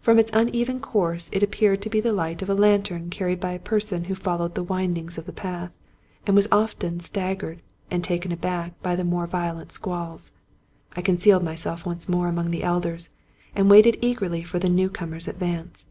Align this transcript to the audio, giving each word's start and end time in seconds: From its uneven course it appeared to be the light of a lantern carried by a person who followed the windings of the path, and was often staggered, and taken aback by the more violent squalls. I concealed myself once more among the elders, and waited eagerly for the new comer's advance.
From 0.00 0.18
its 0.18 0.30
uneven 0.32 0.80
course 0.80 1.28
it 1.34 1.42
appeared 1.42 1.82
to 1.82 1.90
be 1.90 2.00
the 2.00 2.14
light 2.14 2.40
of 2.40 2.48
a 2.48 2.54
lantern 2.54 3.10
carried 3.10 3.38
by 3.38 3.52
a 3.52 3.58
person 3.58 4.04
who 4.04 4.14
followed 4.14 4.54
the 4.54 4.62
windings 4.62 5.18
of 5.18 5.26
the 5.26 5.34
path, 5.34 5.76
and 6.26 6.34
was 6.34 6.48
often 6.50 6.98
staggered, 7.00 7.60
and 7.90 8.02
taken 8.02 8.32
aback 8.32 8.72
by 8.82 8.96
the 8.96 9.04
more 9.04 9.26
violent 9.26 9.70
squalls. 9.70 10.32
I 10.96 11.02
concealed 11.02 11.42
myself 11.44 11.84
once 11.84 12.08
more 12.08 12.28
among 12.28 12.52
the 12.52 12.62
elders, 12.64 13.10
and 13.54 13.68
waited 13.70 13.98
eagerly 14.00 14.42
for 14.44 14.58
the 14.58 14.70
new 14.70 14.88
comer's 14.88 15.28
advance. 15.28 15.88